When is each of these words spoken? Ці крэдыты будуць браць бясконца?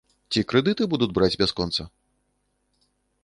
Ці 0.31 0.41
крэдыты 0.51 0.87
будуць 0.93 1.11
браць 1.17 1.37
бясконца? 1.43 1.87